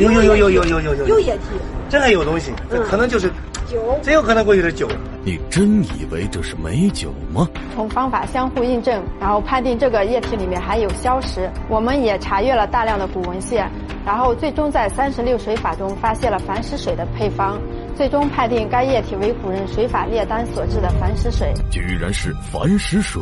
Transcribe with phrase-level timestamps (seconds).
[0.00, 1.42] 有有有有有有有有有液体，
[1.88, 3.28] 这还有东西，这可能就是
[3.68, 3.98] 酒。
[4.02, 4.88] 真有可能过去是酒。
[5.22, 7.46] 你真以为这是美酒吗？
[7.74, 11.50] 从方法相互印证，然后判定这个液体里面含有硝石。
[11.68, 13.70] 我们也查阅了大量的古文献，
[14.06, 17.60] 然后最终在三十六水法中发现了矾石水的配方。
[18.00, 23.20] 最终判定该液体为古人水法列丹所制的矾石水，居然是矾石水，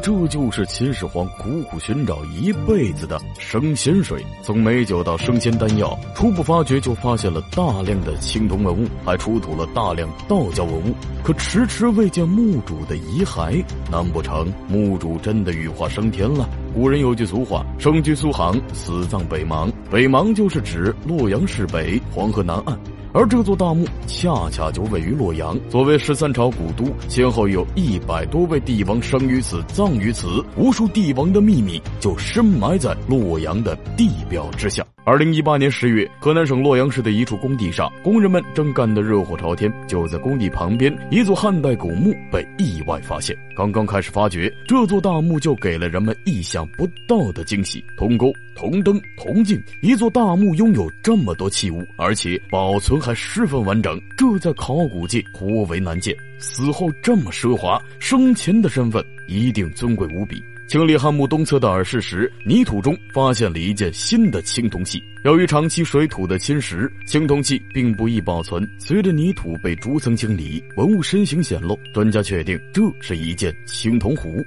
[0.00, 4.24] 这就是秦始皇苦苦寻找一辈子的生鲜水。
[4.40, 10.94] 从美酒到生仙丹药，初步发掘就发现了大量的青铜文物，还出土了大量道教文物，
[11.24, 13.60] 可迟迟未见墓主的遗骸。
[13.90, 16.48] 难不成墓主真的羽化升天了？
[16.72, 22.78] 古人有句俗话：“生居苏杭，死葬北邙。”北邙就是指洛阳市北黄河南岸。
[23.12, 34.86] 而这座大墓恰恰就位于洛阳，作为十三朝古都，先后有一百多位帝王生于此，葬于此，无数帝王的秘密就深埋在洛阳的地表之下。
[35.02, 39.72] 二零一八年十月，河南省洛阳市的一处工地上，工人们正干得热火朝天。
[39.88, 43.34] 就在工地旁边，一座汉代古墓被意外发现。
[43.56, 56.14] 刚刚开始发掘，这座大墓就给了人们意想不到的惊喜：铜钩、铜灯、铜镜，一座大墓拥有这么多器物，而且保存还十分完整，这在考古界颇为难见。
[56.38, 60.42] 死后这么奢华，生前的身份一定尊贵无比。
[60.70, 65.02] 清理汉墓东侧的耳室时，泥土中发现了一件新的青铜器。
[65.24, 68.64] 由于长期水土的侵蚀，青铜器并不易保存。
[68.78, 74.46] 随着泥土被逐层清理，文物身形显露，专家确定这是一件青铜壶。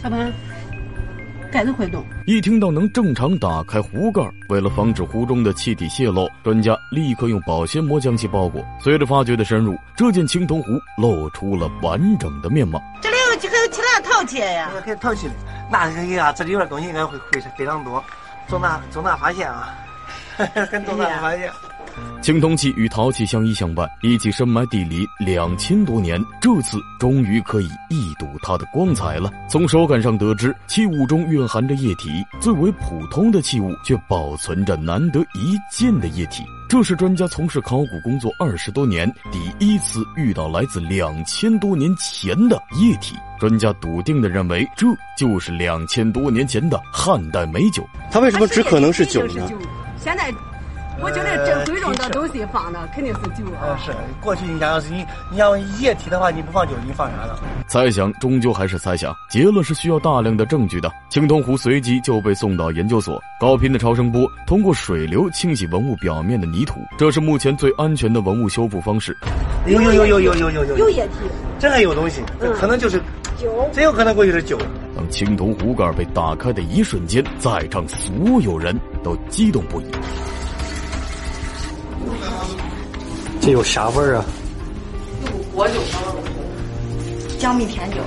[0.00, 0.32] 小潘。
[1.54, 2.04] 盖子会动。
[2.26, 8.60] 一听到能正常打开壶盖，为了防止壶中的气体泄漏，专家立刻用保鲜膜将其包裹。
[8.80, 12.82] 随着发掘的深入，这件青铜壶露出了完整的面貌。
[13.00, 14.68] 这里有几个其他陶器呀？
[14.84, 15.34] 还有陶器的，
[15.70, 18.02] 那这个呀，这里边东西应该会会非常多，
[18.48, 19.78] 重大重大发现啊，
[20.36, 21.48] 很重大的发现。
[22.22, 29.30] 青铜器与陶器相依相伴，一起深埋地里两千多年，这次终于可以一睹它的光彩了。
[29.48, 32.08] 从手感上得知，器物中蕴含着液体，
[32.40, 36.42] 最为普通的器物却保存着难得一见的液体。
[36.66, 43.14] 这是专家从事考古工作二十多年第一次遇到来自两千多年前的液体。
[43.38, 47.86] 专家笃定地认为，这就是两千多年前的汉代美酒。
[48.10, 49.46] 它为什么只可能是酒呢？
[49.98, 50.32] 现在。
[51.00, 53.76] 我觉得正规中的东西放的肯定是酒啊。
[53.84, 57.36] 是，过去你想要是你，你要液体的话，你不放酒，你放啥呢？
[57.66, 60.90] 猜想终究还是猜想，结论是需要大量的证据的。
[61.10, 69.16] 青铜壶随即就被送到研究所，高频的超声波通过水流清洗文物表面的泥土，这是目前最安全的文物修复方式。
[69.66, 71.14] 有有有有有有有有有液体，
[71.58, 72.98] 这还有东西，这可能就是
[73.38, 74.58] 酒，真有可能过去是酒。
[74.96, 79.86] 当青铜壶盖被打开的一瞬间，在场所有人都激动不已。
[83.44, 84.24] 这有啥味儿啊？
[85.26, 85.74] 有果酒，
[87.38, 87.98] 江蜜甜酒。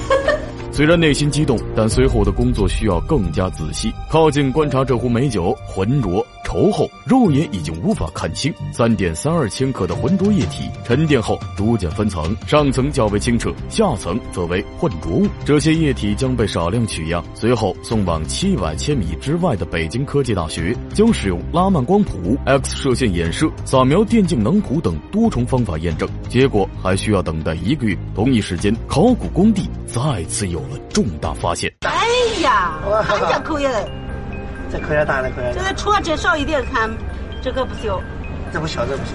[0.70, 6.22] 虽然内心激动，但随后的工作需要更加仔细，靠近观察这壶美酒，浑浊。
[6.56, 8.50] 稠后，肉眼已经无法看清。
[8.72, 15.26] 三点三二千克的浑浊液体沉淀后逐渐分层，上层较为清澈，下层则为混浊物。
[15.44, 26.08] 这些液体将被少量取样，随后送往七百千米之外的北京科技大学，将使用拉曼光谱、X 射线衍射、扫描电镜能谱等多重方法验证。
[26.26, 27.94] 结果还需要等待一个月。
[28.14, 31.70] 同一时间，考古工地再次有了重大发现。
[31.82, 34.05] 哎呀，看这口也。
[34.70, 35.54] 这可要大了，可点。
[35.54, 36.90] 这个戳这少一点，看
[37.42, 38.00] 这个不小，
[38.52, 39.12] 这不小，这不小。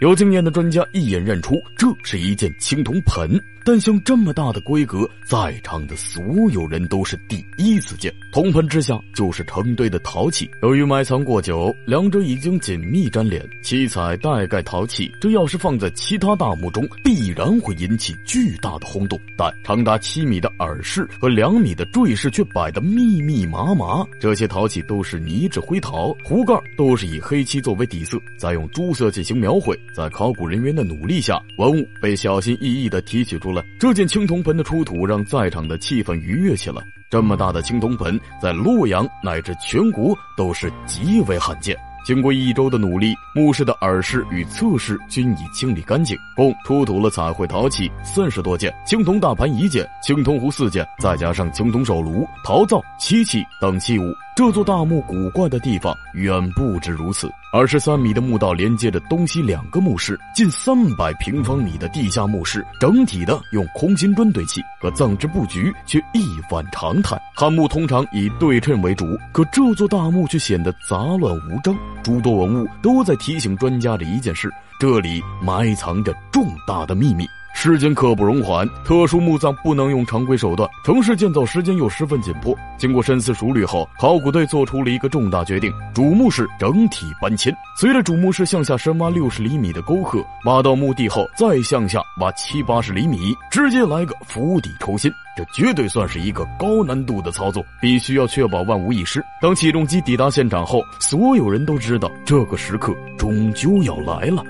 [0.00, 3.40] 有经验的专家一眼认出，这是一件青铜盆。
[3.64, 8.14] 但像这么大的规格，在场的所有人都是第一次见。
[8.30, 13.44] 铜盆之下就是成堆的陶器，由于埋藏过久，两者已经紧密粘连。
[13.64, 19.18] 七彩带盖陶器，这要是放在其他大墓中，必然会引起巨大的轰动。
[19.36, 24.06] 但长达七米的耳室和两米的坠饰却摆得密密麻麻。
[24.20, 29.76] 这些陶器都是泥质灰陶，壶盖都是以黑漆作为底色，再用朱色进行描绘。
[29.94, 33.62] 在考古人员的努力下，文物被小心翼翼地提取出来。
[33.78, 36.82] 这件青铜盆的出土，让在场的气氛愉悦起来。
[37.08, 41.76] 这么大的青铜盆，在洛阳乃至全国都是极为罕见。
[42.04, 54.04] 经过一周的努力，墓室的耳室与侧室均已清理干净，共出土了彩绘陶器三十多件，青铜大盘一件，青铜壶四件，再加上青铜手炉、陶灶、漆器等器物，
[54.36, 57.26] 这座大墓古怪的地方远不止如此。
[57.54, 67.18] 二十三米的墓道连接着东西两个墓室，近三百平方米的地下墓室，整体的用空心砖堆砌，和葬之布局却一反常态。
[67.34, 77.26] 汉墓通常以对称为主，可这座大墓却显得杂乱无章，诸多文物都在提醒专家的一件事：这里埋藏着重大的秘密。
[77.54, 80.68] 时间刻不容缓，特殊墓葬不能用常规手段。
[80.84, 87.50] 城市建造时间又十分紧迫，经过深思熟虑后，考古队做出了一个重大决定：主墓室整体搬迁。
[87.80, 95.10] 随着主墓室向下深挖六十厘米的沟壑，挖到墓地后再向下挖七八十厘米，直接来个釜底抽薪。
[95.36, 99.22] 这绝对算是一个高难度的操作，必须要确保万无一失。
[99.42, 104.42] 当起重机抵达现场后，所有人都知道这个时刻终究要来了。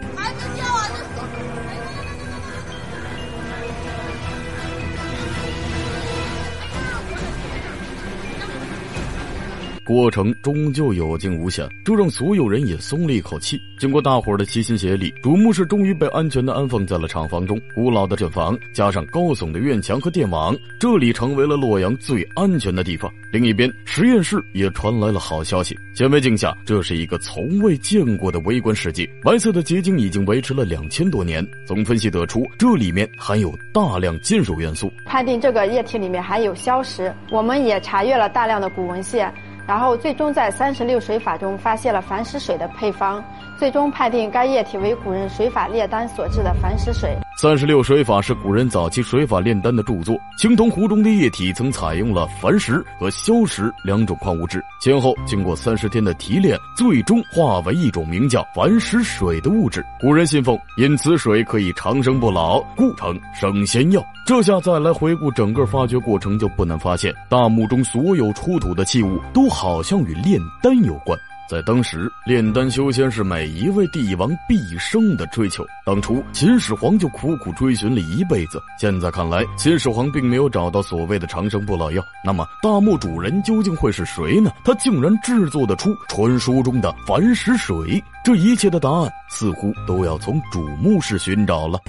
[9.87, 13.57] 过程终究有惊无险，这让所有人也松了一口气。
[13.79, 17.57] 经过大伙儿的齐心协力，主墓室终于被安全的安放在了厂房中。
[17.73, 23.09] 古老的阵房加上高耸的院墙和电网，这里成为了洛阳最安全的地方。
[23.31, 29.09] 另一边，实验室也传来了好消息：显微镜下，这是一个从未见过的微观世界。
[29.23, 31.47] 白色的结晶已经维持了两千多年。
[31.65, 34.93] 从分析得出，这里面含有大量金属元素。
[35.05, 39.33] 判定这个液体里面含有硝石，我们也查阅了大量的古文献。
[39.67, 43.23] 然后最终在三十六水法中发现了矾石水的配方，
[43.59, 47.19] 最终判定该液体为古人水法炼丹所制的矾石水。
[47.39, 50.17] 三十六水法是古人早期水法炼丹的著作。
[50.39, 59.85] 青铜壶中的液体曾采用了矾石和硝石两种矿物质，先后经过三十天的提炼，最终化为一种名叫矾石水的物质。
[60.01, 64.03] 古人信奉，因此水可以长生不老，故称升仙药。
[64.27, 71.19] 这下再来回顾整个发掘过程，就不难发现，大墓中所有出土的器物都好像与炼丹有关。
[71.49, 75.65] 在当时，炼丹修仙是每一位帝王毕生的追求。
[75.85, 78.61] 当初秦始皇就苦苦追寻了一辈子。
[78.81, 82.03] 现在看来，秦始皇并没有找到所谓的长生不老药。
[82.25, 84.51] 那么，大墓主人究竟会是谁呢？
[84.65, 88.03] 他竟然制作得出传说中的矾石水？
[88.25, 91.81] 这一切的答案，似乎都要从主墓室寻找了。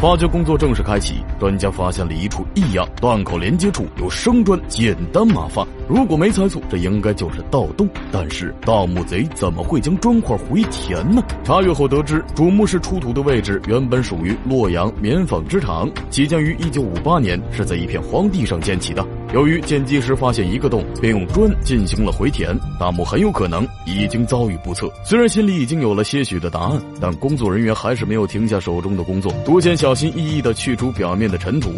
[0.00, 5.66] 发掘工作正式开启，专家发现了一处异样，断口连接处有生砖，简单麻发。
[5.88, 7.88] 如果没猜错，这应该就是盗洞。
[8.12, 11.20] 但是盗墓贼怎么会将砖块回填呢？
[11.42, 19.04] 查阅后得知，主墓室出土的位置原本属于洛阳棉纺织厂，起建于一九五八年，是在一片荒地上建起的。
[19.34, 24.90] 由于见机时发现一个洞，便用砖进行了回填，大木很有可能已经遭遇不测。
[25.04, 31.68] 虽然心里已经有了些许的答案，但工作人员还是没有停下手中的工作，独先小心翼翼地去除表面的尘土。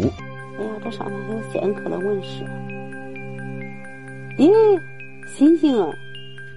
[0.57, 2.45] 哎呀，这上面还有仙科的纹饰。
[4.37, 4.49] 咦，
[5.27, 5.89] 星星啊！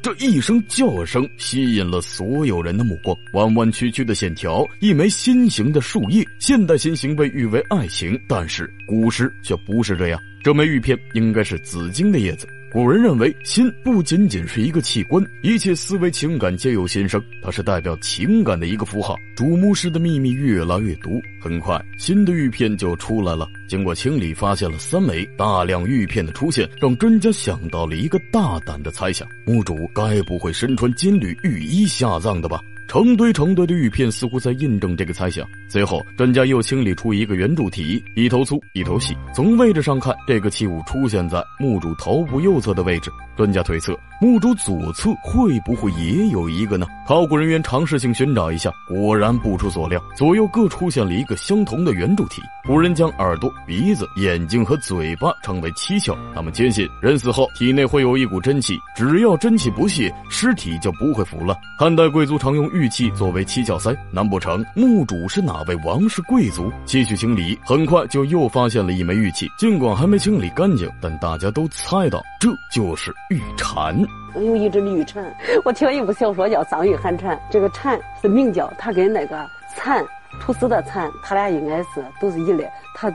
[0.05, 3.17] 这一声叫声吸引了所有人的目光。
[3.33, 6.23] 弯弯曲曲的线条，一枚心形的树叶。
[6.39, 10.21] 现代心形被誉为爱情，但是古时却不是这样。
[10.43, 12.47] 这枚玉片应该是紫荆的叶子。
[12.75, 19.15] 古人认为，心不仅仅是一个器官，一切思维情感皆由心生，它是代表情感的一个符号。
[19.37, 23.49] 主墓室的秘密越来越多，很快新的玉片就出来了。
[23.69, 32.61] 经过清理，发现了三枚大量玉片的出现，让专家想到了一个大胆的猜想：墓主该不会身穿金缕玉衣下葬的吧？
[32.87, 35.47] 成堆成堆的玉片似乎在印证这个猜想。
[35.69, 39.17] 随后，专家又清理出一个圆柱体，一头粗，一头细。
[39.35, 43.11] 从位置上看，这个器物出现在墓主头部右侧的位置。
[43.37, 46.87] 专家推测，墓主左侧会不会也有一个呢？
[47.05, 52.41] 考古人员尝试性寻找一下，果然不出所料，左右各出现了一个相同的圆柱体。
[52.65, 61.57] 古人将耳朵、鼻子、眼睛和嘴巴称为七窍，他们坚信人死后体内会有一股真气，只要真气不泄，尸体就不会腐烂。
[61.77, 66.73] 汉代贵族常用玉器作为七窍塞，难不成墓主是哪位王室贵族？
[66.85, 73.15] 继续清理，很快就又发现了一枚玉器，尽管还没清理干净，但大家都猜到这就是。
[73.31, 73.97] 玉蝉，
[74.35, 75.25] 有一只玉蝉。
[75.65, 80.05] 我听一部小说叫《藏玉寒蝉》，这个蝉是明叫，它跟那个蚕，
[80.41, 82.69] 吐丝的蚕，它俩应该是都是一类。
[82.97, 83.09] 它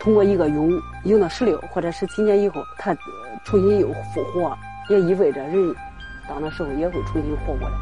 [0.00, 0.72] 通过一个蛹，
[1.04, 2.92] 蛹到十六或者十七年以后，它
[3.44, 4.58] 重新又复活，
[4.90, 5.72] 也意味着人
[6.28, 7.76] 到那时候也会重新活过来。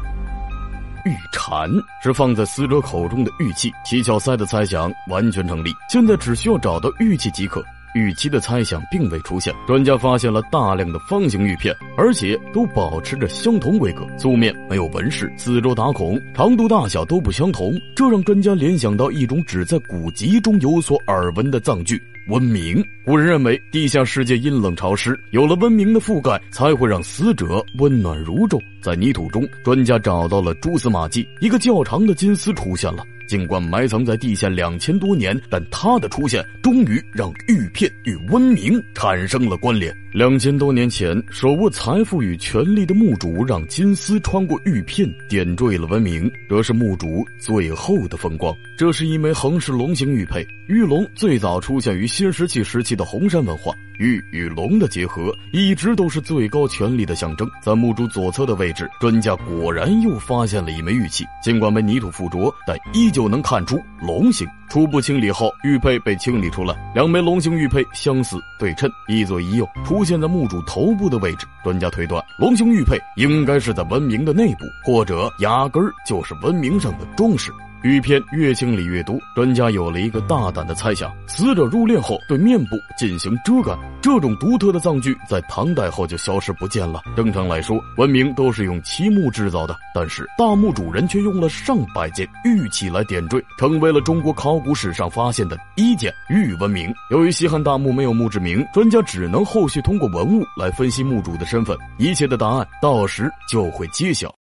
[1.07, 1.71] 玉蝉
[2.03, 5.71] 是放在死者口中的玉器，七窍塞的猜想完全成立。
[5.89, 7.63] 现在只需要找到玉器即可。
[7.95, 9.53] 玉器的猜想并未出现。
[9.65, 21.99] 专家发现了大量的方形玉片，而且都保持着相同规格，素面没有纹饰，四周打孔，长度大小都不相同，这让专家联想到一种只在古籍中有所耳闻的藏具。
[22.27, 28.59] 文明，古人认为地下世界阴冷潮湿，有了文明的覆盖，才会让死者温暖如昼。
[28.81, 33.03] 在泥土中，专家找到了蛛丝马迹，一个较长的金丝出现了。
[33.27, 39.93] 尽管埋藏在地下两千多年，但它的出现终于让玉片与文明产生了关联。
[40.13, 46.31] 两千多年前，手握财富与权力的墓主让金丝穿过玉片，点缀了文明。
[46.47, 48.55] 这是墓主最后的风光。
[48.77, 53.71] 这是一枚横式龙形玉佩，玉龙最早出现于新石器时期的红山文化。
[53.99, 57.47] 玉与龙的结合，一直都是最高权力的象征。
[57.61, 64.47] 在墓主左侧的位置，专家果然又发现了一枚玉器，尽管被泥土附着，但依旧能看出龙形。
[64.67, 71.45] 初步清理后，玉佩被清理出来，两枚龙形玉佩相似对称，一左一右，出现在墓主头部的位置。
[71.63, 77.51] 专家推断，龙形玉佩应该是在文明的内部，或者压根儿就是文明上的装饰。
[77.83, 83.77] 玉片越清理越多，专家有了一个大胆的猜想：死者入殓后对面部进行遮盖。
[84.01, 87.01] 这种独特的葬具在唐代后就消失不见了。
[87.15, 96.93] 正常来说，文明都是用漆木制造的，但是大墓主人却用了上百件玉器来点缀，成为了中国考古史上发现的一件玉文明。
[97.11, 101.77] 由于西汉大墓没有墓志铭，专家只能后续通过文物来分析墓主的身份。
[101.97, 104.33] 一切的答案到时就会揭晓。